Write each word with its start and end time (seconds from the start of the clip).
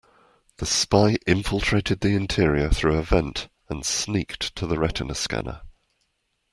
The 0.57 0.65
spy 0.65 1.17
infiltrated 1.27 1.99
the 1.99 2.15
interior 2.15 2.69
through 2.69 2.97
a 2.97 3.03
vent 3.03 3.49
and 3.69 3.85
sneaked 3.85 4.55
to 4.55 4.65
the 4.65 4.79
retina 4.79 5.13
scanner. 5.13 5.61